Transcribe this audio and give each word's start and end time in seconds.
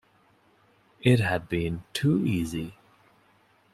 It 1.03 1.19
had 1.19 1.41
all 1.41 1.47
been 1.49 1.83
too 1.93 2.25
easy. 2.25 2.73